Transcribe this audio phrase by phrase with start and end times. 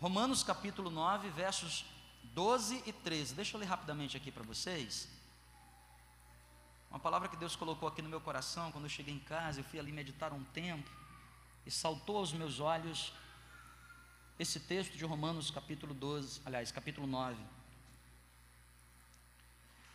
[0.00, 1.84] Romanos capítulo 9, versos
[2.22, 3.34] 12 e 13.
[3.34, 5.08] Deixa eu ler rapidamente aqui para vocês.
[6.88, 9.64] Uma palavra que Deus colocou aqui no meu coração quando eu cheguei em casa, eu
[9.64, 10.88] fui ali meditar um tempo
[11.66, 13.12] e saltou aos meus olhos
[14.38, 17.36] esse texto de Romanos capítulo 12, aliás, capítulo 9.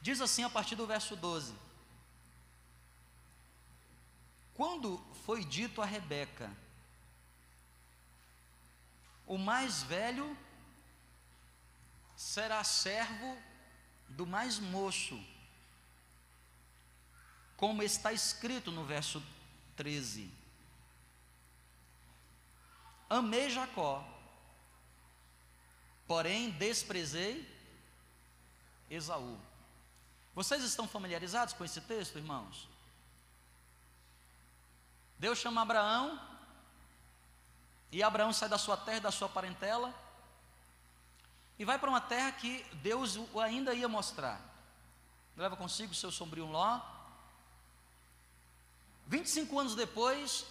[0.02, 1.54] Diz assim a partir do verso 12:
[4.54, 6.52] Quando foi dito a Rebeca,
[9.26, 10.38] o mais velho
[12.16, 13.38] será servo
[14.10, 15.20] do mais moço,
[17.58, 19.24] como está escrito no verso
[19.76, 20.32] 13.
[23.10, 24.04] Amei Jacó,
[26.08, 27.48] porém desprezei
[28.90, 29.40] Esaú.
[30.36, 32.68] Vocês estão familiarizados com esse texto, irmãos?
[35.20, 36.20] Deus chama Abraão,
[37.94, 39.94] e Abraão sai da sua terra, da sua parentela,
[41.60, 44.42] e vai para uma terra que Deus ainda ia mostrar.
[45.38, 46.82] Leva consigo seu sombrio Ló.
[49.06, 50.44] 25 anos depois,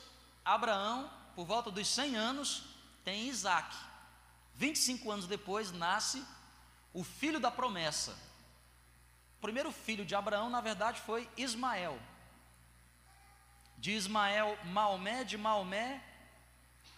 [0.44, 2.62] Abraão, por volta dos 100 anos,
[3.04, 3.76] tem Isaac.
[4.54, 6.24] 25 anos depois, nasce
[6.94, 8.12] o filho da promessa.
[9.38, 12.00] O primeiro filho de Abraão, na verdade, foi Ismael.
[13.78, 16.11] De Ismael, Maomé, de Maomé,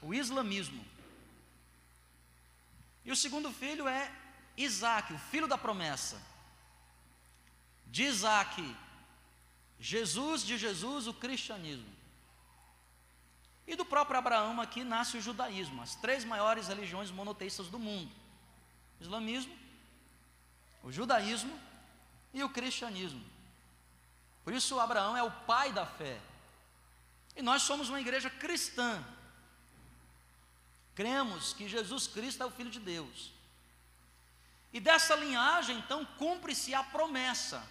[0.04, 0.84] o islamismo.
[3.04, 4.12] E o segundo filho é
[4.56, 6.20] Isaac, o filho da promessa.
[7.86, 8.76] De Isaac,
[9.78, 11.92] Jesus, de Jesus, o cristianismo.
[13.66, 18.12] E do próprio Abraão aqui nasce o judaísmo, as três maiores religiões monoteístas do mundo:
[19.00, 19.56] o islamismo,
[20.82, 21.58] o judaísmo
[22.32, 23.24] e o cristianismo.
[24.44, 26.20] Por isso, Abraão é o pai da fé.
[27.34, 29.02] E nós somos uma igreja cristã,
[30.94, 33.32] Cremos que Jesus Cristo é o Filho de Deus.
[34.72, 37.66] E dessa linhagem, então, cumpre-se a promessa.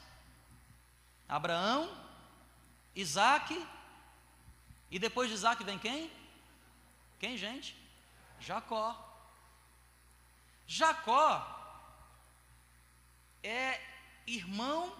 [1.27, 1.89] Abraão,
[2.95, 3.67] Isaac,
[4.89, 6.11] e depois de Isaac vem quem?
[7.19, 7.75] Quem, gente?
[8.39, 8.97] Jacó.
[10.67, 11.49] Jacó
[13.41, 13.81] é
[14.25, 14.95] irmão,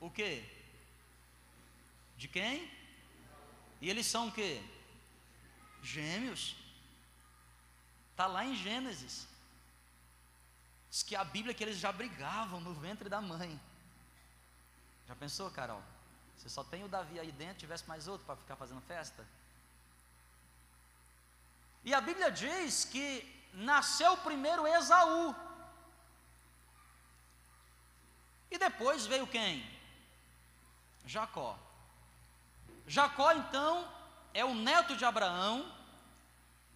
[0.00, 0.44] o quê?
[2.16, 2.70] De quem?
[3.80, 4.62] E eles são o quê?
[5.82, 6.61] Gêmeos.
[8.12, 9.26] Está lá em Gênesis.
[10.90, 13.60] Diz que a Bíblia é que eles já brigavam no ventre da mãe.
[15.08, 15.82] Já pensou, Carol?
[16.36, 19.26] Você só tem o Davi aí dentro, tivesse mais outro para ficar fazendo festa?
[21.84, 23.06] E a Bíblia diz que
[23.52, 25.34] nasceu primeiro Esaú.
[28.50, 29.64] E depois veio quem?
[31.06, 31.58] Jacó.
[32.86, 33.90] Jacó, então,
[34.34, 35.70] é o neto de Abraão,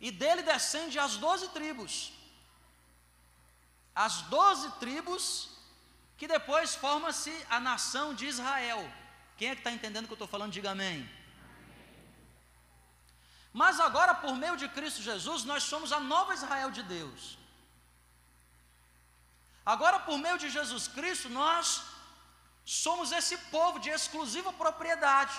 [0.01, 2.13] e dele descende as doze tribos.
[3.95, 5.49] As doze tribos
[6.19, 8.81] que depois forma-se a nação de Israel.
[9.37, 10.53] Quem é que está entendendo o que eu estou falando?
[10.53, 11.09] Diga amém.
[13.53, 17.39] Mas agora, por meio de Cristo Jesus, nós somos a nova Israel de Deus.
[19.65, 21.83] Agora, por meio de Jesus Cristo, nós
[22.65, 25.37] somos esse povo de exclusiva propriedade.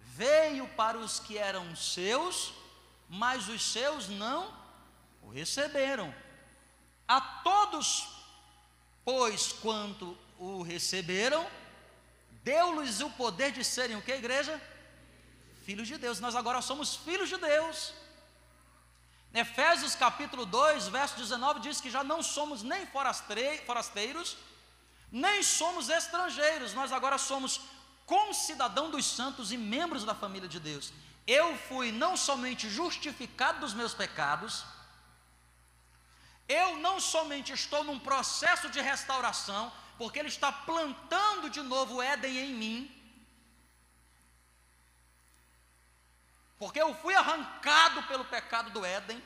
[0.00, 2.52] Veio para os que eram seus,
[3.12, 4.50] mas os seus não
[5.20, 6.14] o receberam.
[7.06, 8.08] A todos,
[9.04, 11.46] pois, quanto o receberam,
[12.42, 14.58] deu-lhes o poder de serem o que, igreja?
[15.66, 16.20] Filhos de Deus.
[16.20, 17.92] Nós agora somos filhos de Deus.
[19.34, 24.38] Efésios capítulo 2, verso 19 diz que já não somos nem forasteiros,
[25.10, 27.60] nem somos estrangeiros, nós agora somos
[28.06, 30.92] concidadão dos santos e membros da família de Deus
[31.26, 34.64] eu fui não somente justificado dos meus pecados,
[36.48, 42.02] eu não somente estou num processo de restauração, porque Ele está plantando de novo o
[42.02, 42.98] Éden em mim,
[46.58, 49.22] porque eu fui arrancado pelo pecado do Éden.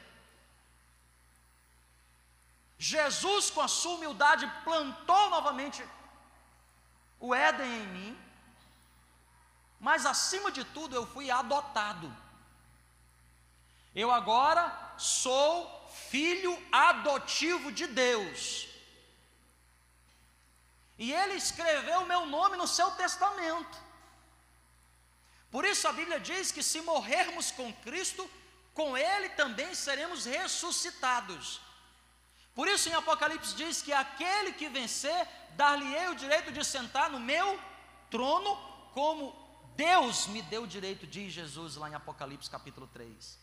[2.78, 5.86] Jesus, com a sua humildade, plantou novamente
[7.20, 8.25] o Éden em mim.
[9.78, 12.14] Mas acima de tudo, eu fui adotado.
[13.94, 18.68] Eu agora sou filho adotivo de Deus.
[20.98, 23.78] E ele escreveu meu nome no seu testamento.
[25.50, 28.28] Por isso a Bíblia diz que se morrermos com Cristo,
[28.74, 31.60] com ele também seremos ressuscitados.
[32.54, 37.20] Por isso em Apocalipse diz que aquele que vencer, dar-lhe-ei o direito de sentar no
[37.20, 37.58] meu
[38.10, 38.56] trono
[38.92, 39.45] como
[39.76, 43.38] Deus me deu o direito, diz Jesus lá em Apocalipse capítulo 3.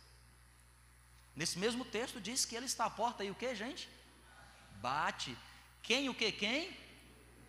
[1.35, 3.87] Nesse mesmo texto diz que ele está à porta e o que, gente?
[4.81, 5.37] Bate.
[5.83, 6.31] Quem o que?
[6.31, 6.75] Quem?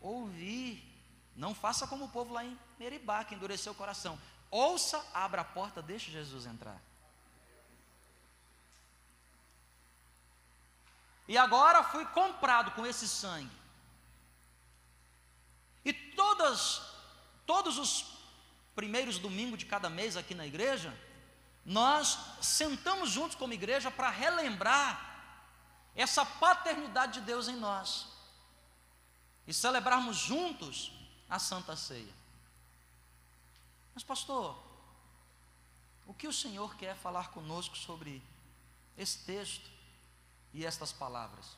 [0.00, 0.82] Ouvir.
[1.34, 4.18] Não faça como o povo lá em Meribá, que endureceu o coração.
[4.50, 6.80] Ouça, abra a porta, deixe Jesus entrar.
[11.26, 13.50] E agora fui comprado com esse sangue.
[15.84, 16.82] E todas,
[17.46, 18.13] todos os
[18.74, 20.92] primeiros domingos de cada mês aqui na igreja,
[21.64, 25.12] nós sentamos juntos como igreja para relembrar
[25.94, 28.08] essa paternidade de Deus em nós
[29.46, 30.92] e celebrarmos juntos
[31.28, 32.12] a Santa Ceia.
[33.94, 34.58] Mas, pastor,
[36.06, 38.22] o que o Senhor quer falar conosco sobre
[38.98, 39.70] esse texto
[40.52, 41.56] e estas palavras?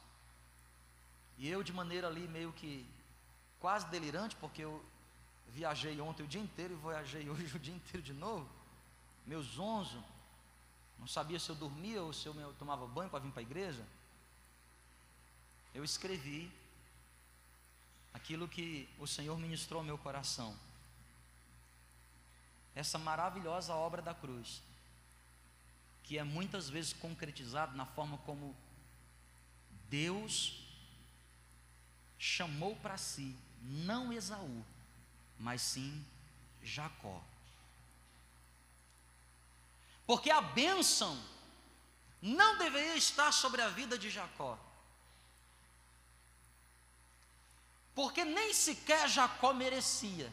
[1.39, 2.89] E eu, de maneira ali meio que
[3.59, 4.85] quase delirante, porque eu
[5.49, 8.57] viajei ontem o dia inteiro e viajei hoje o dia inteiro de novo
[9.27, 10.03] meus zonzo,
[10.99, 13.85] não sabia se eu dormia ou se eu tomava banho para vir para a igreja,
[15.75, 16.51] eu escrevi
[18.15, 20.57] aquilo que o Senhor ministrou ao meu coração.
[22.75, 24.63] Essa maravilhosa obra da cruz,
[26.05, 28.55] que é muitas vezes concretizada na forma como
[29.91, 30.63] Deus
[32.19, 34.65] chamou para si, não Esaú,
[35.39, 36.05] mas sim
[36.63, 37.23] Jacó.
[40.07, 41.21] Porque a bênção
[42.23, 44.59] não deveria estar sobre a vida de Jacó.
[47.95, 50.33] Porque nem sequer Jacó merecia.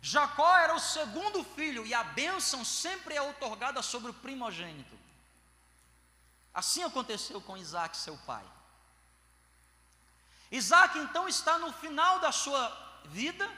[0.00, 4.98] Jacó era o segundo filho e a bênção sempre é otorgada sobre o primogênito.
[6.52, 8.44] Assim aconteceu com Isaac, seu pai.
[10.60, 12.62] Isaac então está no final da sua
[13.06, 13.50] vida,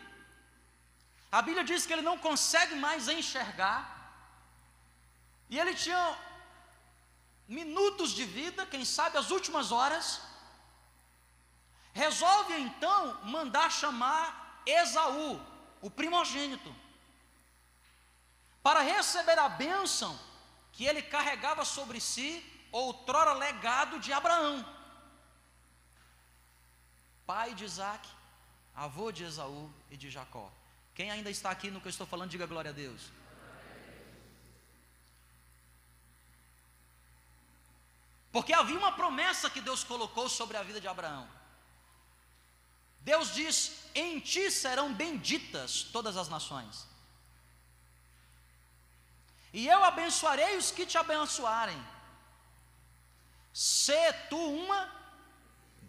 [1.36, 3.78] a Bíblia diz que ele não consegue mais enxergar.
[5.50, 6.02] E ele tinha
[7.48, 10.20] minutos de vida, quem sabe as últimas horas.
[11.92, 15.40] Resolve então mandar chamar Esaú,
[15.80, 16.74] o primogênito,
[18.62, 20.18] para receber a bênção
[20.72, 22.30] que ele carregava sobre si,
[22.70, 24.64] outrora legado de Abraão,
[27.26, 28.08] pai de Isaac,
[28.74, 30.50] avô de Esaú e de Jacó.
[30.94, 33.02] Quem ainda está aqui no que eu estou falando, diga glória a Deus.
[38.32, 41.28] Porque havia uma promessa que Deus colocou sobre a vida de Abraão.
[43.00, 43.56] Deus diz:
[43.94, 46.86] Em ti serão benditas todas as nações.
[49.52, 51.80] E eu abençoarei os que te abençoarem.
[53.52, 54.92] Se tu uma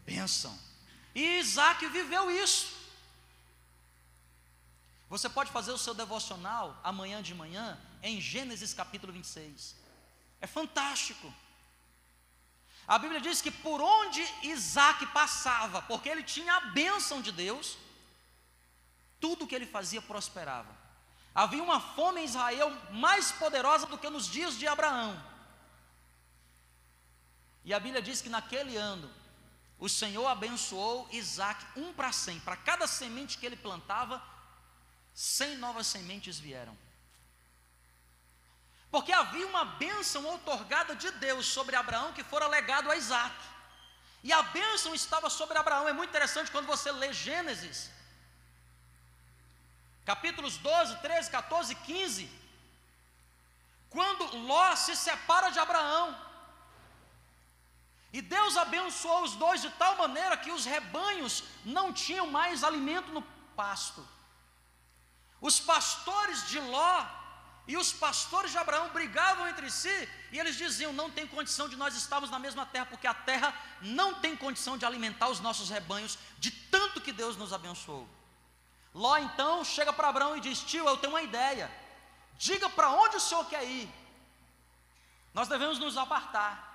[0.06, 0.56] bênção.
[1.16, 2.76] E Isaac viveu isso.
[5.10, 9.76] Você pode fazer o seu devocional amanhã de manhã em Gênesis capítulo 26.
[10.42, 11.34] É fantástico.
[12.88, 17.78] A Bíblia diz que por onde Isaac passava, porque ele tinha a bênção de Deus,
[19.20, 20.76] tudo que ele fazia prosperava.
[21.34, 25.22] Havia uma fome em Israel mais poderosa do que nos dias de Abraão.
[27.64, 29.10] E a Bíblia diz que naquele ano,
[29.78, 34.22] o Senhor abençoou Isaac um para cem, para cada semente que ele plantava,
[35.14, 36.78] cem novas sementes vieram.
[38.90, 43.36] Porque havia uma bênção outorgada de Deus sobre Abraão que fora legado a Isaac.
[44.24, 45.88] E a bênção estava sobre Abraão.
[45.88, 47.92] É muito interessante quando você lê Gênesis,
[50.06, 52.30] capítulos 12, 13, 14, 15.
[53.90, 56.25] Quando Ló se separa de Abraão,
[58.18, 63.12] e Deus abençoou os dois de tal maneira que os rebanhos não tinham mais alimento
[63.12, 63.22] no
[63.58, 64.02] pasto.
[65.42, 67.06] Os pastores de Ló
[67.68, 69.98] e os pastores de Abraão brigavam entre si
[70.32, 73.54] e eles diziam: não tem condição de nós estarmos na mesma terra, porque a terra
[73.82, 78.08] não tem condição de alimentar os nossos rebanhos, de tanto que Deus nos abençoou.
[78.94, 81.70] Ló então chega para Abraão e diz: Tio, eu tenho uma ideia,
[82.38, 83.94] diga para onde o senhor quer ir,
[85.34, 86.75] nós devemos nos apartar.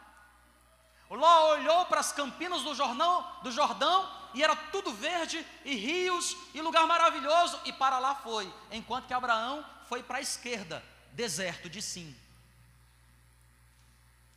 [1.16, 6.36] Ló olhou para as campinas do Jordão, do Jordão e era tudo verde, e rios,
[6.54, 11.68] e lugar maravilhoso, e para lá foi, enquanto que Abraão foi para a esquerda, deserto
[11.68, 12.14] de sim.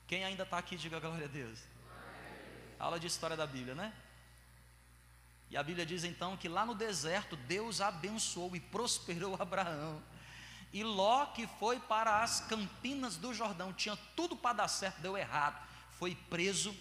[0.07, 1.59] Quem ainda está aqui, diga glória a Deus.
[2.79, 3.93] Aula de história da Bíblia, né?
[5.49, 10.01] E a Bíblia diz então que lá no deserto Deus abençoou e prosperou Abraão.
[10.71, 15.15] E Ló, que foi para as campinas do Jordão, tinha tudo para dar certo, deu
[15.15, 15.61] errado,
[15.97, 16.75] foi preso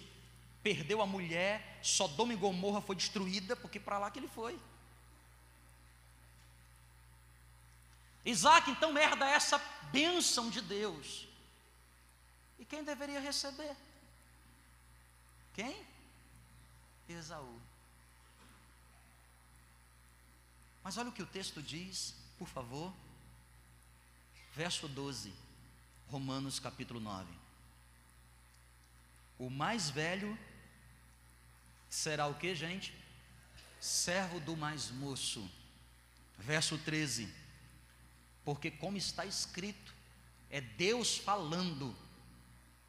[0.63, 4.59] perdeu a mulher, Sodoma e Gomorra foi destruída, porque para lá que ele foi.
[8.25, 9.59] Isaac então herda essa
[9.91, 11.27] bênção de Deus.
[12.59, 13.77] E quem deveria receber?
[15.55, 15.85] Quem?
[17.09, 17.61] Esaú.
[20.85, 22.93] Mas olha o que o texto diz, por favor.
[24.55, 25.33] Verso 12,
[26.09, 27.27] Romanos capítulo 9.
[29.39, 30.39] O mais velho
[31.89, 32.95] será o que, gente?
[33.81, 35.49] Servo do mais moço.
[36.39, 37.33] Verso 13.
[38.45, 39.95] Porque, como está escrito,
[40.51, 41.97] é Deus falando,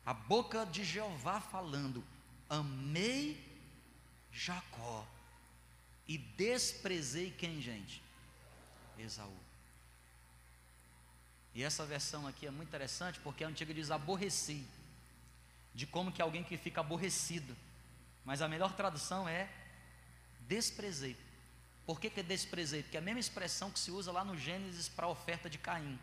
[0.06, 2.04] a boca de Jeová falando:
[2.50, 3.42] Amei
[4.32, 5.08] Jacó
[6.08, 8.02] e desprezei quem, gente?
[8.98, 9.38] Esaú.
[11.56, 14.66] E essa versão aqui é muito interessante porque a antiga diz aborreci,
[15.74, 17.56] de como que alguém que fica aborrecido.
[18.24, 19.50] Mas a melhor tradução é
[20.42, 21.18] desprezei.
[21.86, 22.84] Por que, que é desprezei?
[22.84, 25.58] Porque é a mesma expressão que se usa lá no Gênesis para a oferta de
[25.58, 26.00] Caim.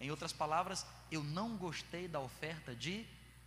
[0.00, 3.06] Em outras palavras, eu não gostei da oferta de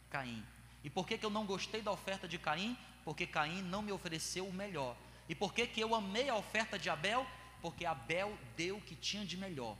[0.09, 0.45] Caim.
[0.83, 2.77] E por que, que eu não gostei da oferta de Caim?
[3.03, 4.95] Porque Caim não me ofereceu o melhor.
[5.27, 7.25] E por que, que eu amei a oferta de Abel?
[7.61, 9.75] Porque Abel deu o que tinha de melhor.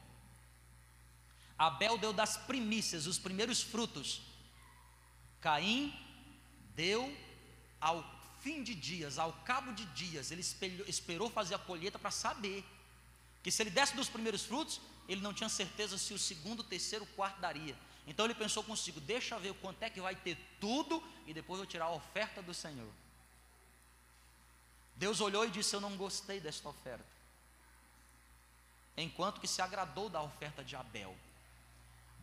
[1.57, 4.21] Abel deu das primícias, os primeiros frutos.
[5.43, 5.93] Caim
[6.73, 7.13] deu
[7.81, 8.01] ao
[8.39, 10.41] fim de dias, ao cabo de dias, ele
[10.87, 12.63] esperou fazer a colheita para saber
[13.43, 17.05] que se ele desse dos primeiros frutos, ele não tinha certeza se o segundo, terceiro,
[17.07, 17.77] quarto daria.
[18.07, 21.65] Então ele pensou consigo: deixa ver quanto é que vai ter tudo e depois eu
[21.65, 22.91] tirar a oferta do Senhor.
[24.95, 27.05] Deus olhou e disse: Eu não gostei desta oferta.
[28.95, 31.13] Enquanto que se agradou da oferta de Abel.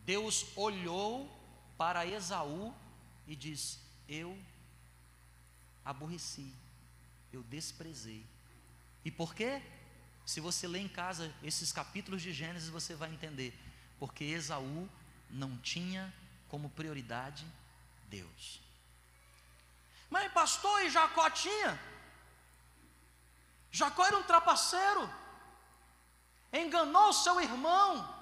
[0.03, 1.29] Deus olhou
[1.77, 2.73] para Esaú
[3.31, 4.37] e disse: Eu
[5.85, 6.53] aborreci,
[7.31, 8.25] eu desprezei.
[9.05, 9.61] E por quê?
[10.25, 13.57] Se você ler em casa esses capítulos de Gênesis, você vai entender.
[13.97, 14.89] Porque Esaú
[15.29, 16.13] não tinha
[16.49, 17.45] como prioridade
[18.09, 18.59] Deus.
[20.09, 21.79] Mas pastor, e Jacó tinha?
[23.71, 25.09] Jacó era um trapaceiro,
[26.51, 28.13] enganou seu irmão,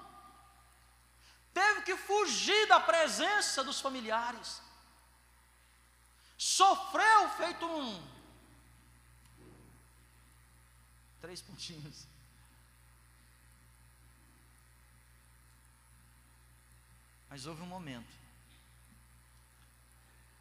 [1.52, 4.62] teve que fugir da presença dos familiares,
[6.40, 8.02] sofreu feito um.
[11.20, 12.06] Três pontinhos.
[17.28, 18.10] Mas houve um momento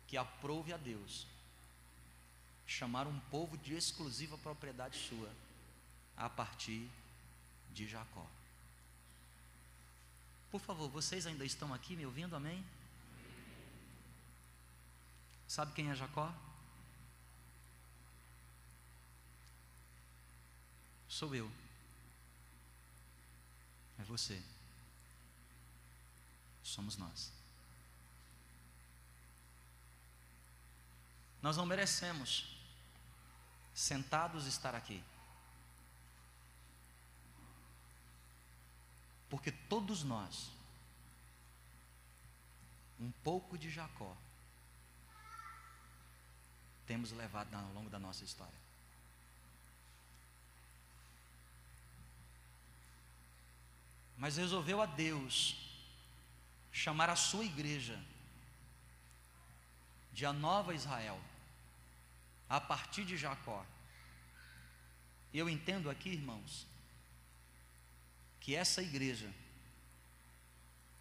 [0.08, 1.28] que aprove a Deus
[2.66, 5.30] chamar um povo de exclusiva propriedade sua,
[6.16, 6.90] a partir
[7.74, 8.26] de Jacó.
[10.50, 12.36] Por favor, vocês ainda estão aqui me ouvindo?
[12.38, 12.64] Amém?
[15.50, 16.32] Sabe quem é Jacó?
[21.08, 21.52] Sou eu.
[23.98, 24.40] É você.
[26.62, 27.34] Somos nós.
[31.42, 32.56] Nós não merecemos
[33.74, 35.04] sentados estar aqui.
[39.32, 40.52] Porque todos nós,
[43.00, 44.16] um pouco de Jacó,
[46.90, 48.60] temos levado ao longo da nossa história.
[54.18, 55.56] Mas resolveu a Deus
[56.72, 58.04] chamar a sua igreja
[60.12, 61.22] de a nova Israel
[62.50, 63.64] a partir de Jacó.
[65.32, 66.66] Eu entendo aqui, irmãos,
[68.40, 69.32] que essa igreja,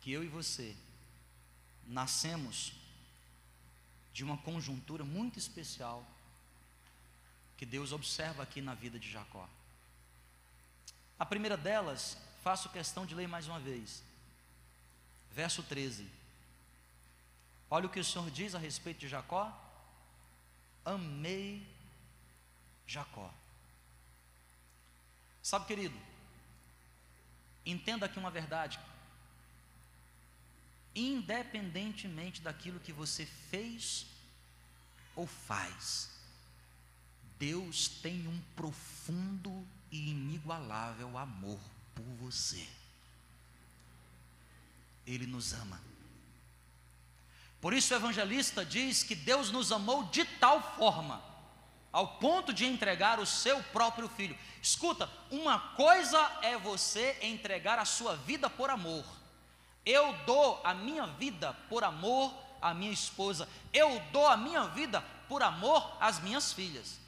[0.02, 0.76] que eu e você,
[1.87, 2.75] nascemos
[4.18, 6.04] de uma conjuntura muito especial
[7.56, 9.48] que Deus observa aqui na vida de Jacó.
[11.16, 14.02] A primeira delas, faço questão de ler mais uma vez.
[15.30, 16.04] Verso 13.
[17.70, 19.56] Olha o que o Senhor diz a respeito de Jacó
[20.84, 21.64] amei
[22.88, 23.32] Jacó.
[25.40, 25.96] Sabe, querido,
[27.64, 28.80] entenda aqui uma verdade.
[30.99, 34.05] Independentemente daquilo que você fez
[35.14, 36.11] ou faz,
[37.38, 41.61] Deus tem um profundo e inigualável amor
[41.95, 42.67] por você.
[45.07, 45.81] Ele nos ama.
[47.61, 51.23] Por isso o evangelista diz que Deus nos amou de tal forma,
[51.93, 54.37] ao ponto de entregar o seu próprio filho.
[54.61, 59.17] Escuta, uma coisa é você entregar a sua vida por amor.
[59.88, 62.30] Eu dou a minha vida por amor
[62.61, 63.49] à minha esposa.
[63.73, 67.00] Eu dou a minha vida por amor às minhas filhas.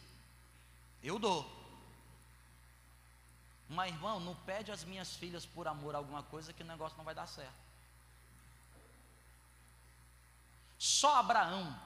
[1.02, 1.44] Eu dou.
[3.68, 6.96] Mas irmão, não pede as minhas filhas por amor a alguma coisa que o negócio
[6.96, 7.52] não vai dar certo.
[10.78, 11.78] Só Abraão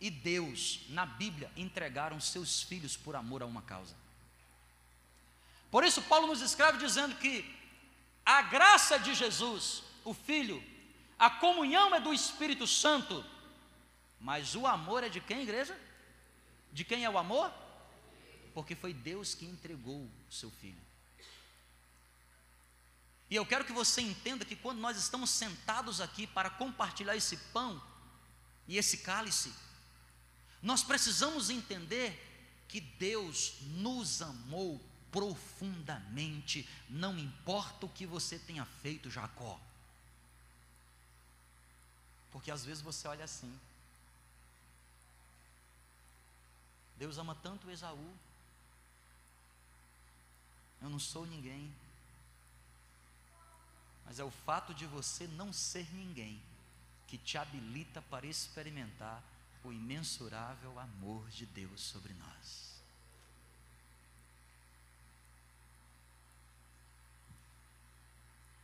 [0.00, 3.94] e Deus, na Bíblia, entregaram seus filhos por amor a uma causa.
[5.70, 7.54] Por isso, Paulo nos escreve dizendo que
[8.24, 10.62] a graça de Jesus, o Filho,
[11.18, 13.24] a comunhão é do Espírito Santo,
[14.20, 15.76] mas o amor é de quem, igreja?
[16.72, 17.52] De quem é o amor?
[18.54, 20.80] Porque foi Deus que entregou o seu Filho.
[23.28, 27.36] E eu quero que você entenda que quando nós estamos sentados aqui para compartilhar esse
[27.52, 27.82] pão
[28.68, 29.52] e esse cálice,
[30.62, 39.10] nós precisamos entender que Deus nos amou profundamente, não importa o que você tenha feito,
[39.10, 39.60] Jacó.
[42.36, 43.50] Porque às vezes você olha assim.
[46.98, 48.14] Deus ama tanto Esaú.
[50.82, 51.74] Eu não sou ninguém.
[54.04, 56.38] Mas é o fato de você não ser ninguém
[57.06, 59.22] que te habilita para experimentar
[59.64, 62.82] o imensurável amor de Deus sobre nós.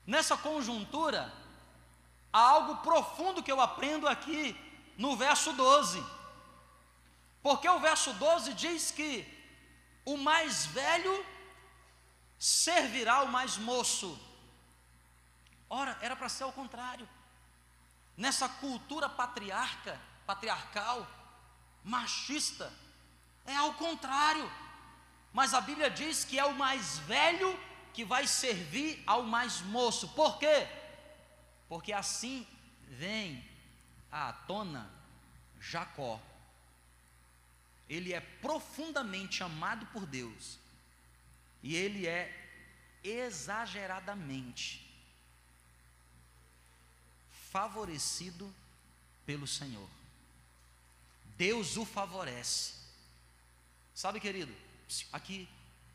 [0.06, 1.32] Nessa conjuntura,
[2.32, 4.56] há algo profundo que eu aprendo aqui
[4.96, 6.04] no verso 12.
[7.42, 9.26] Porque o verso 12 diz que
[10.04, 11.26] o mais velho
[12.38, 14.18] servirá ao mais moço.
[15.68, 17.08] Ora, era para ser ao contrário.
[18.16, 21.06] Nessa cultura patriarca, patriarcal,
[21.84, 22.72] machista,
[23.44, 24.50] é ao contrário.
[25.32, 27.58] Mas a Bíblia diz que é o mais velho
[27.92, 30.08] que vai servir ao mais moço.
[30.08, 30.68] Por quê?
[31.72, 32.46] Porque assim
[32.86, 33.42] vem
[34.10, 34.90] à tona
[35.58, 36.20] Jacó.
[37.88, 40.58] Ele é profundamente amado por Deus.
[41.62, 42.30] E ele é
[43.02, 44.86] exageradamente
[47.50, 48.54] favorecido
[49.24, 49.88] pelo Senhor.
[51.38, 52.74] Deus o favorece.
[53.94, 54.54] Sabe, querido,
[55.10, 55.48] aqui,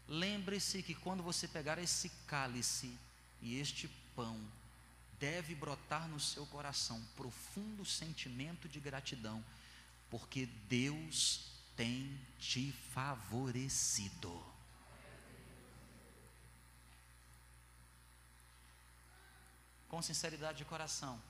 [0.07, 2.97] lembre-se que quando você pegar esse cálice
[3.43, 4.56] e este pão,
[5.19, 9.43] deve brotar no seu coração profundo sentimento de gratidão,
[10.09, 14.43] porque Deus tem te favorecido.
[19.87, 21.21] Com sinceridade de coração,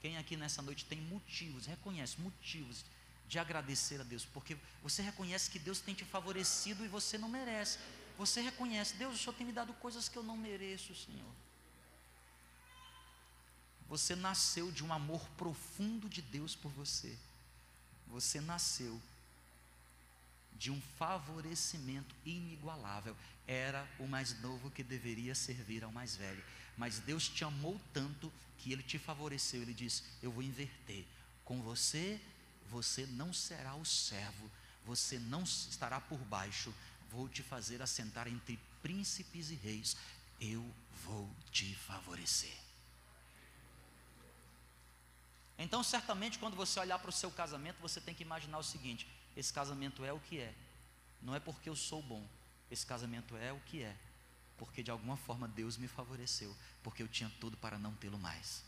[0.00, 2.84] quem aqui nessa noite tem motivos, reconhece motivos
[3.28, 7.28] de agradecer a Deus, porque você reconhece que Deus tem te favorecido e você não
[7.28, 7.78] merece.
[8.18, 11.32] Você reconhece, Deus, o Senhor tem me dado coisas que eu não mereço, Senhor.
[13.92, 17.14] Você nasceu de um amor profundo de Deus por você.
[18.06, 18.98] Você nasceu
[20.54, 23.14] de um favorecimento inigualável.
[23.46, 26.42] Era o mais novo que deveria servir ao mais velho.
[26.74, 29.60] Mas Deus te amou tanto que Ele te favoreceu.
[29.60, 31.04] Ele diz: Eu vou inverter.
[31.44, 32.18] Com você,
[32.70, 34.50] você não será o servo,
[34.86, 36.72] você não estará por baixo.
[37.10, 39.98] Vou te fazer assentar entre príncipes e reis.
[40.40, 40.64] Eu
[41.04, 42.61] vou te favorecer.
[45.62, 49.06] Então, certamente, quando você olhar para o seu casamento, você tem que imaginar o seguinte:
[49.36, 50.52] esse casamento é o que é,
[51.22, 52.26] não é porque eu sou bom,
[52.68, 53.96] esse casamento é o que é,
[54.58, 58.64] porque de alguma forma Deus me favoreceu, porque eu tinha tudo para não tê-lo mais.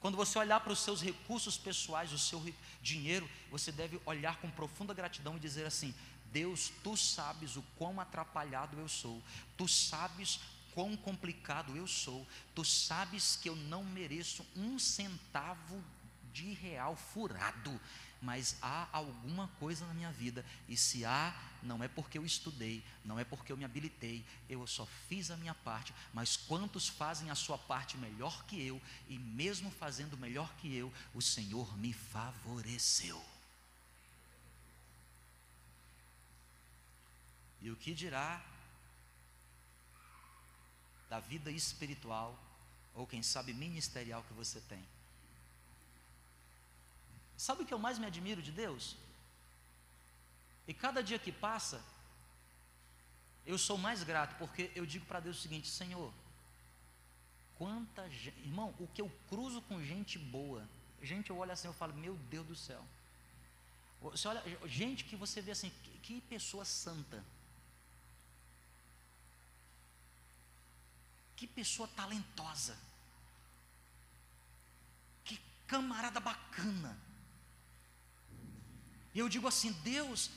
[0.00, 2.44] Quando você olhar para os seus recursos pessoais, o seu
[2.82, 5.94] dinheiro, você deve olhar com profunda gratidão e dizer assim:
[6.32, 9.22] Deus, tu sabes o quão atrapalhado eu sou,
[9.56, 10.40] tu sabes
[10.74, 15.82] quão complicado eu sou, tu sabes que eu não mereço um centavo
[16.32, 17.80] de real furado,
[18.20, 22.82] mas há alguma coisa na minha vida, e se há, não é porque eu estudei,
[23.04, 27.30] não é porque eu me habilitei, eu só fiz a minha parte, mas quantos fazem
[27.30, 31.92] a sua parte melhor que eu, e mesmo fazendo melhor que eu, o Senhor me
[31.92, 33.22] favoreceu.
[37.62, 38.44] E o que dirá
[41.14, 42.36] da vida espiritual,
[42.92, 44.82] ou quem sabe ministerial que você tem?
[47.36, 48.96] Sabe o que eu mais me admiro de Deus?
[50.66, 51.80] E cada dia que passa,
[53.46, 56.12] eu sou mais grato, porque eu digo para Deus o seguinte: Senhor,
[57.58, 60.68] quanta gente, irmão, o que eu cruzo com gente boa,
[61.00, 62.84] gente, eu olho assim, eu falo, meu Deus do céu.
[64.00, 67.24] Você olha, gente que você vê assim, que, que pessoa santa.
[71.44, 72.74] Que pessoa talentosa.
[75.26, 76.98] Que camarada bacana.
[79.12, 80.30] E eu digo assim: Deus,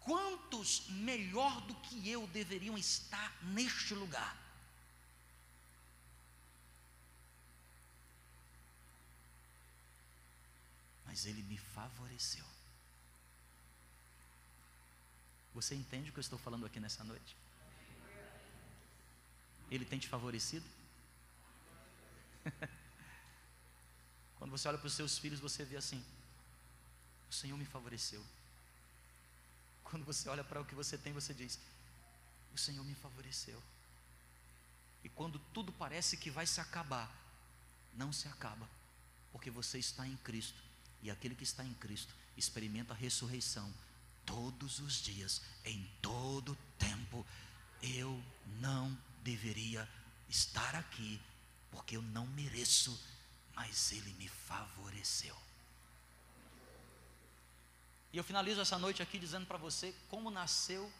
[0.00, 4.36] quantos melhor do que eu deveriam estar neste lugar?
[11.04, 12.44] Mas Ele me favoreceu.
[15.54, 17.45] Você entende o que eu estou falando aqui nessa noite?
[19.70, 20.64] Ele tem te favorecido?
[24.38, 26.04] Quando você olha para os seus filhos, você vê assim:
[27.28, 28.24] o Senhor me favoreceu.
[29.84, 31.58] Quando você olha para o que você tem, você diz:
[32.54, 33.62] o Senhor me favoreceu.
[35.04, 37.14] E quando tudo parece que vai se acabar,
[37.94, 38.68] não se acaba,
[39.32, 40.60] porque você está em Cristo.
[41.02, 43.72] E aquele que está em Cristo experimenta a ressurreição
[44.24, 47.24] todos os dias, em todo tempo.
[47.80, 48.20] Eu
[48.58, 49.88] não deveria
[50.28, 51.20] estar aqui,
[51.72, 52.98] porque eu não mereço,
[53.56, 55.36] mas Ele me favoreceu.
[58.12, 60.90] E eu finalizo essa noite aqui dizendo para você como nasceu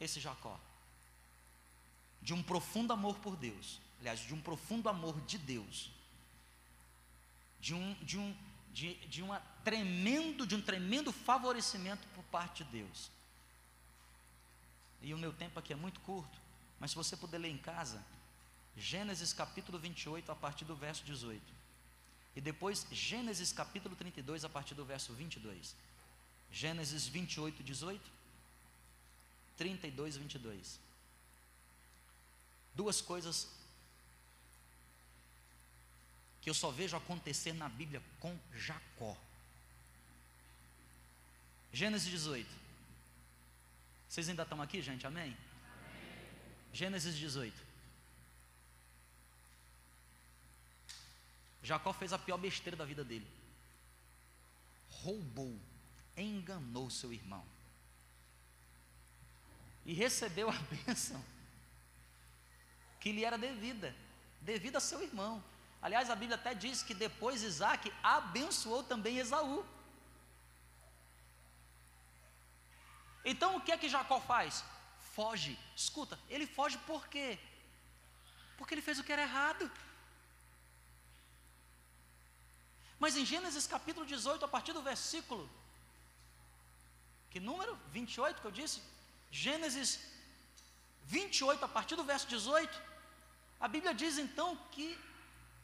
[0.00, 0.58] esse Jacó.
[2.22, 5.90] De um profundo amor por Deus, aliás, de um profundo amor de Deus,
[7.60, 8.34] de um, de um,
[8.72, 13.10] de, de, uma tremendo, de um tremendo favorecimento por parte de Deus.
[15.02, 16.43] E o meu tempo aqui é muito curto,
[16.78, 18.04] mas se você puder ler em casa,
[18.76, 21.40] Gênesis capítulo 28, a partir do verso 18.
[22.36, 25.76] E depois Gênesis capítulo 32, a partir do verso 22.
[26.50, 28.10] Gênesis 28, 18.
[29.56, 30.80] 32, 22.
[32.74, 33.48] Duas coisas
[36.42, 39.16] que eu só vejo acontecer na Bíblia com Jacó.
[41.72, 42.48] Gênesis 18.
[44.08, 45.06] Vocês ainda estão aqui, gente?
[45.06, 45.36] Amém?
[46.74, 47.54] Gênesis 18.
[51.62, 53.26] Jacó fez a pior besteira da vida dele.
[54.90, 55.56] Roubou,
[56.16, 57.46] enganou seu irmão.
[59.86, 61.24] E recebeu a bênção
[62.98, 63.94] que lhe era devida,
[64.40, 65.42] devida a seu irmão.
[65.80, 69.64] Aliás, a Bíblia até diz que depois Isaac abençoou também Esaú.
[73.24, 74.64] Então o que é que Jacó faz?
[75.14, 75.58] Foge.
[75.76, 77.38] Escuta, ele foge por quê?
[78.56, 79.70] Porque ele fez o que era errado.
[82.98, 85.44] Mas em Gênesis capítulo 18, a partir do versículo,
[87.30, 87.72] que número?
[87.92, 88.80] 28 que eu disse?
[89.30, 89.88] Gênesis
[91.06, 92.82] 28, a partir do verso 18,
[93.60, 94.98] a Bíblia diz então que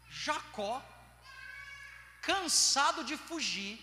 [0.09, 0.83] Jacó,
[2.21, 3.79] cansado de fugir,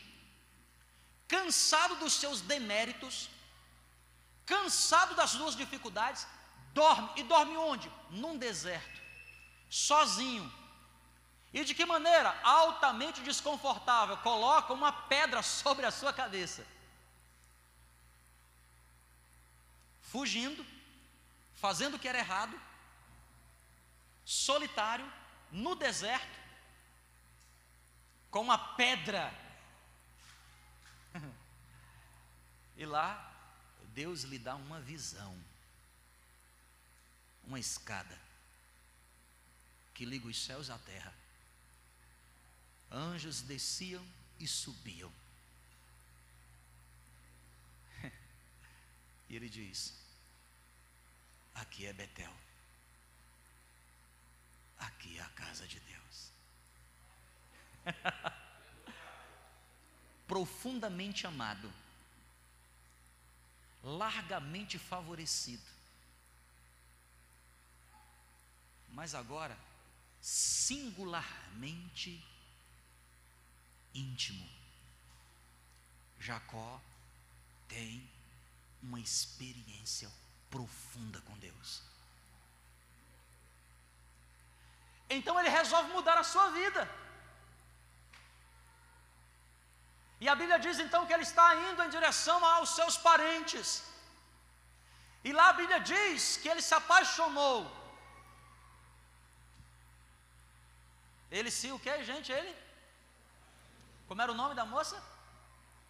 [1.27, 3.29] cansado dos seus deméritos,
[4.47, 6.25] cansado das suas dificuldades,
[6.73, 7.11] dorme.
[7.17, 7.91] E dorme onde?
[8.09, 8.99] Num deserto,
[9.69, 10.51] sozinho,
[11.53, 12.39] e de que maneira?
[12.43, 14.17] Altamente desconfortável.
[14.17, 16.65] Coloca uma pedra sobre a sua cabeça.
[20.01, 20.65] Fugindo,
[21.55, 22.59] fazendo o que era errado,
[24.23, 25.11] solitário,
[25.51, 26.39] no deserto,
[28.31, 29.33] com uma pedra.
[32.77, 33.26] e lá,
[33.97, 35.35] Deus lhe dá uma visão,
[37.43, 38.15] uma escada,
[39.95, 41.11] que liga os céus à terra
[42.91, 44.05] Anjos desciam
[44.39, 45.11] e subiam.
[49.29, 49.93] E ele diz:
[51.55, 52.33] Aqui é Betel.
[54.77, 56.31] Aqui é a casa de Deus.
[60.27, 61.73] Profundamente amado,
[63.87, 65.63] largamente favorecido.
[68.89, 69.57] Mas agora,
[70.21, 72.21] singularmente
[73.93, 74.49] íntimo.
[76.19, 76.81] Jacó
[77.67, 78.07] tem
[78.83, 80.11] uma experiência
[80.49, 81.81] profunda com Deus.
[85.09, 87.06] Então ele resolve mudar a sua vida.
[90.19, 93.83] E a Bíblia diz então que ele está indo em direção aos seus parentes.
[95.23, 97.59] E lá a Bíblia diz que ele se apaixonou.
[101.29, 102.31] Ele se o que, gente?
[102.31, 102.53] Ele
[104.07, 105.03] como era o nome da moça?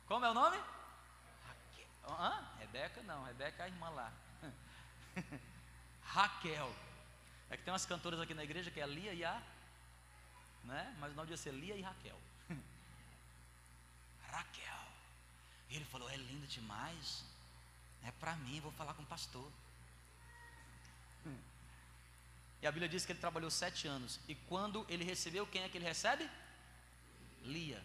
[0.07, 0.57] Como é o nome?
[2.07, 2.43] Hã?
[2.59, 4.11] Rebeca não, Rebeca é a irmã lá.
[6.01, 6.73] Raquel.
[7.49, 9.41] É que tem umas cantoras aqui na igreja que é a Lia e a.
[10.63, 10.95] Né?
[10.99, 12.19] Mas o nome devia ser Lia e Raquel.
[14.37, 14.83] Raquel.
[15.69, 17.23] E ele falou: é lindo demais.
[18.03, 19.49] É para mim, vou falar com o pastor.
[22.61, 24.19] E a Bíblia diz que ele trabalhou sete anos.
[24.27, 26.27] E quando ele recebeu, quem é que ele recebe?
[27.43, 27.83] Lia.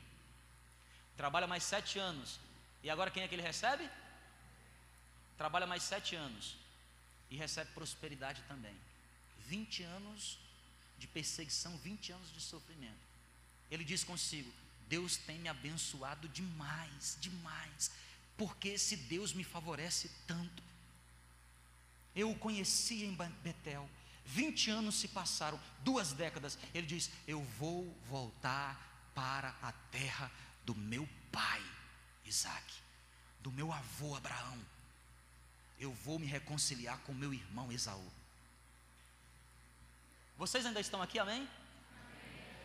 [1.16, 2.38] Trabalha mais sete anos.
[2.82, 3.88] E agora quem é que ele recebe?
[5.42, 6.56] trabalha mais sete anos
[7.28, 8.76] e recebe prosperidade também.
[9.48, 10.38] 20 anos
[10.98, 13.04] de perseguição, 20 anos de sofrimento.
[13.68, 14.52] Ele diz consigo:
[14.92, 17.90] Deus tem me abençoado demais, demais,
[18.36, 20.62] porque esse Deus me favorece tanto.
[22.14, 23.88] Eu o conheci em Betel,
[24.26, 26.58] 20 anos se passaram, duas décadas.
[26.74, 28.78] Ele diz: Eu vou voltar
[29.14, 30.30] para a terra
[30.62, 31.62] do meu pai,
[32.26, 32.74] Isaac,
[33.40, 34.58] do meu avô Abraão.
[35.80, 38.12] Eu vou me reconciliar com meu irmão Esaú.
[40.36, 41.48] Vocês ainda estão aqui, amém?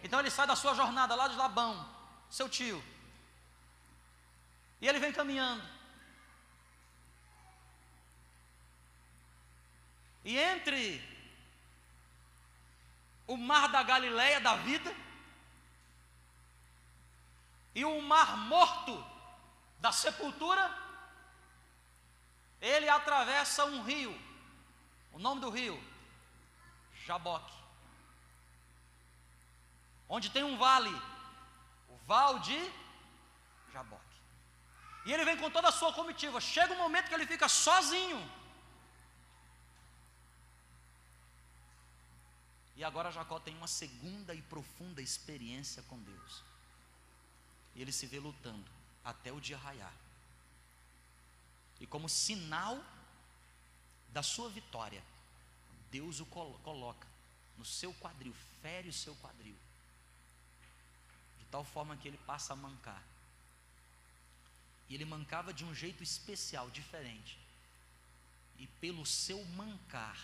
[0.03, 1.96] Então ele sai da sua jornada lá de Labão,
[2.29, 2.83] seu tio.
[4.81, 5.63] E ele vem caminhando.
[10.23, 11.01] E entre
[13.25, 14.93] o mar da Galileia da vida
[17.73, 19.05] e o mar morto
[19.79, 20.75] da sepultura,
[22.59, 24.19] ele atravessa um rio.
[25.13, 25.81] O nome do rio?
[27.05, 27.53] Jaboque.
[30.09, 30.89] Onde tem um vale,
[32.07, 32.57] Val de
[33.73, 34.03] Jaboque.
[35.05, 36.39] E ele vem com toda a sua comitiva.
[36.39, 38.19] Chega um momento que ele fica sozinho.
[42.77, 46.43] E agora Jacó tem uma segunda e profunda experiência com Deus.
[47.75, 48.69] E ele se vê lutando
[49.03, 49.93] até o dia raiar.
[51.79, 52.81] E como sinal
[54.09, 55.03] da sua vitória,
[55.91, 57.07] Deus o coloca
[57.57, 59.57] no seu quadril, fere o seu quadril,
[61.57, 63.01] tal forma que ele passa a mancar.
[64.87, 67.35] E ele mancava de um jeito especial, diferente.
[68.59, 70.19] E pelo seu mancar,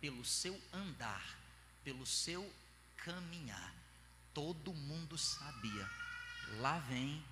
[0.00, 1.36] pelo seu andar,
[1.84, 2.50] pelo seu
[2.96, 3.74] caminhar,
[4.32, 5.86] todo mundo sabia.
[6.60, 7.22] Lá vem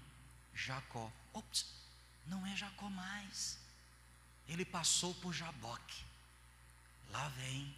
[0.54, 1.10] Jacó.
[1.32, 1.72] Ops,
[2.26, 3.58] não é Jacó mais.
[4.46, 6.04] Ele passou por Jaboque.
[7.10, 7.74] Lá vem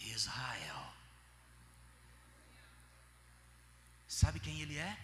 [0.00, 0.92] Israel.
[4.08, 4.98] Sabe quem ele é?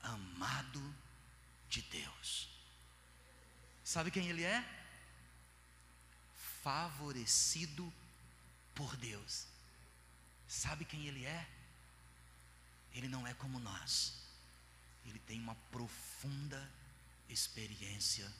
[0.00, 0.94] Amado
[1.68, 2.48] de Deus.
[3.84, 4.64] Sabe quem ele é?
[6.62, 7.92] Favorecido
[8.74, 9.46] por Deus.
[10.48, 11.48] Sabe quem ele é?
[12.94, 14.14] Ele não é como nós.
[15.06, 16.70] Ele tem uma profunda
[17.28, 18.30] experiência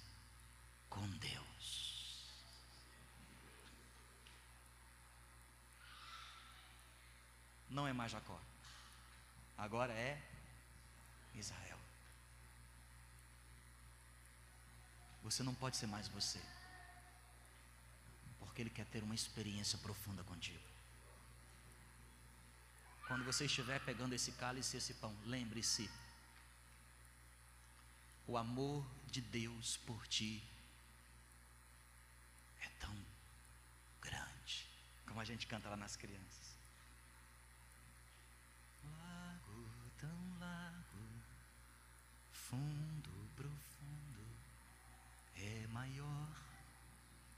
[0.88, 1.91] com Deus.
[7.72, 8.38] Não é mais Jacó.
[9.56, 10.20] Agora é
[11.34, 11.78] Israel.
[15.22, 16.40] Você não pode ser mais você.
[18.38, 20.72] Porque Ele quer ter uma experiência profunda contigo.
[23.06, 25.90] Quando você estiver pegando esse cálice e esse pão, lembre-se:
[28.26, 30.42] o amor de Deus por ti
[32.60, 32.94] é tão
[34.00, 34.66] grande,
[35.06, 36.41] como a gente canta lá nas crianças.
[42.52, 44.24] Fundo profundo,
[45.36, 46.28] é maior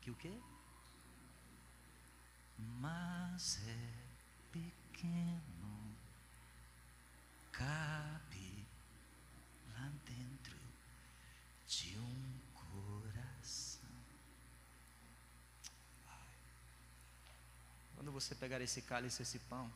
[0.01, 0.33] que o quê?
[2.81, 3.93] Mas é
[4.51, 5.95] pequeno
[7.53, 8.67] cabe
[9.73, 10.59] lá dentro
[11.69, 13.89] de um coração.
[17.95, 19.71] Quando você pegar esse cálice, esse pão,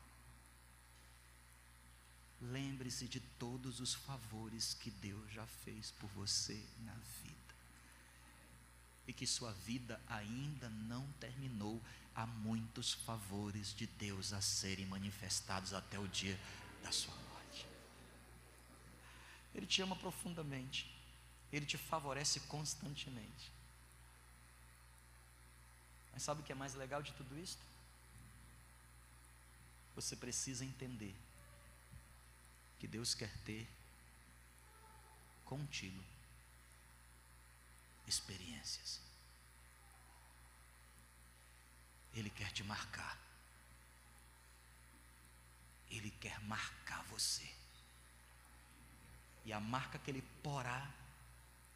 [2.41, 7.37] lembre-se de todos os favores que Deus já fez por você na vida.
[9.07, 11.81] E que sua vida ainda não terminou.
[12.15, 16.39] Há muitos favores de Deus a serem manifestados até o dia
[16.83, 17.65] da sua morte.
[19.55, 20.89] Ele te ama profundamente.
[21.51, 23.51] Ele te favorece constantemente.
[26.13, 27.57] Mas sabe o que é mais legal de tudo isso?
[29.95, 31.15] Você precisa entender
[32.79, 33.67] que Deus quer ter
[35.45, 36.03] contigo
[38.07, 38.99] experiências.
[42.13, 43.17] Ele quer te marcar.
[45.89, 47.49] Ele quer marcar você.
[49.45, 50.91] E a marca que ele porá,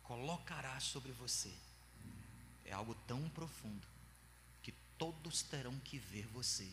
[0.03, 1.53] colocará sobre você,
[2.65, 3.87] é algo tão profundo
[4.61, 6.71] que todos terão que ver você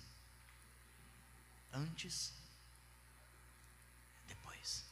[1.73, 2.33] antes,
[4.27, 4.85] depois.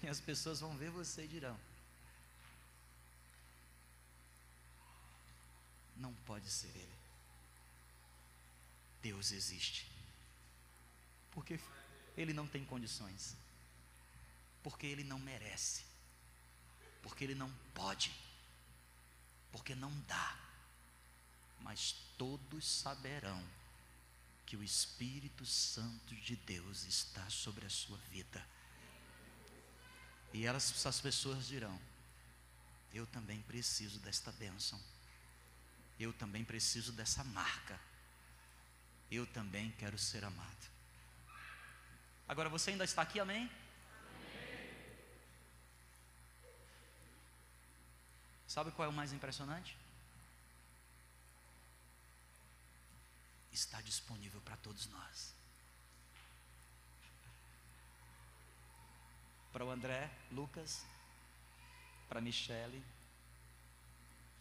[0.02, 1.58] E as pessoas vão ver você e dirão:
[5.96, 6.98] Não pode ser ele.
[9.02, 9.90] Deus existe.
[11.32, 11.58] Porque
[12.16, 13.36] ele não tem condições
[14.62, 15.86] porque ele não merece.
[17.02, 18.12] porque ele não pode,
[19.50, 20.38] porque não dá,
[21.60, 23.42] mas todos saberão
[24.44, 28.46] que o Espírito Santo de Deus está sobre a sua vida.
[30.32, 31.78] E elas, essas pessoas dirão:
[32.92, 34.80] Eu também preciso desta bênção.
[35.98, 37.78] Eu também preciso dessa marca.
[39.10, 40.68] Eu também quero ser amado.
[42.28, 43.38] Agora você ainda está aqui, amém?
[43.38, 43.50] amém?
[48.46, 49.76] Sabe qual é o mais impressionante?
[53.50, 55.37] Está disponível para todos nós.
[59.58, 60.86] Para o André, Lucas,
[62.08, 62.80] para a Michele,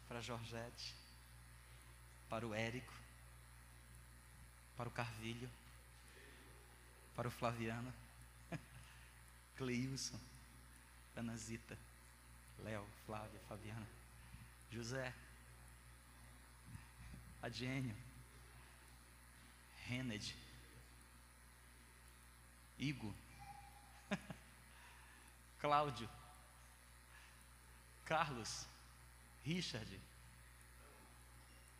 [0.07, 0.93] para a Georgette,
[2.29, 2.93] para o Érico,
[4.77, 5.49] para o Carvilho,
[7.15, 7.91] para o Flaviano,
[9.57, 10.19] Cleilson,
[11.15, 11.75] Ana Zita,
[12.59, 13.87] Léo, Flávia, Fabiana,
[14.69, 15.11] José,
[17.41, 17.95] Adênio,
[19.87, 20.35] Rened,
[22.77, 23.15] Igor,
[25.67, 26.09] Cláudio,
[28.05, 28.65] Carlos,
[29.43, 29.99] Richard,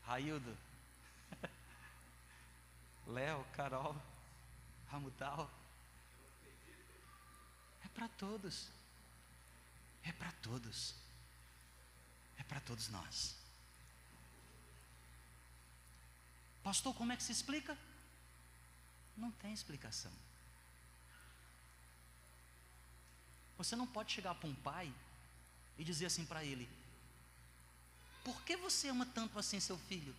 [0.04, 0.58] Raildo,
[3.08, 3.96] Léo, Carol,
[4.92, 5.50] Ramudal.
[7.86, 8.68] É para todos.
[10.04, 10.94] É para todos.
[12.38, 13.38] É para todos nós.
[16.62, 17.78] Pastor, como é que se explica?
[19.16, 20.12] Não tem explicação.
[23.58, 24.94] Você não pode chegar para um pai
[25.78, 26.70] e dizer assim para ele:
[28.24, 30.16] Por que você ama tanto assim seu filho?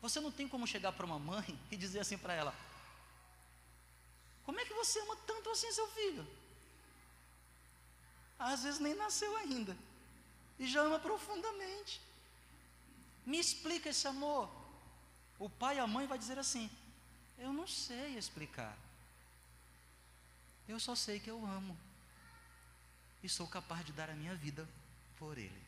[0.00, 2.54] Você não tem como chegar para uma mãe e dizer assim para ela:
[4.44, 6.26] Como é que você ama tanto assim seu filho?
[8.38, 9.76] Às vezes nem nasceu ainda
[10.58, 12.00] e já ama profundamente.
[13.24, 14.48] Me explica esse amor.
[15.38, 16.70] O pai e a mãe vai dizer assim:
[17.38, 18.76] Eu não sei explicar.
[20.68, 21.76] Eu só sei que eu amo.
[23.22, 24.68] E sou capaz de dar a minha vida
[25.16, 25.66] por Ele.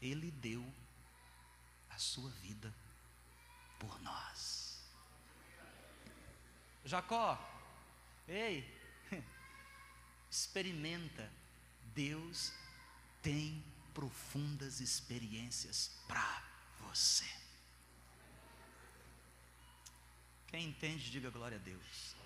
[0.00, 0.64] Ele deu
[1.90, 2.72] a sua vida
[3.78, 4.80] por nós.
[6.84, 7.38] Jacó,
[8.26, 8.64] ei,
[10.30, 11.30] experimenta.
[11.94, 12.52] Deus
[13.20, 16.42] tem profundas experiências para
[16.80, 17.28] você.
[20.46, 22.16] Quem entende, diga glória a Deus.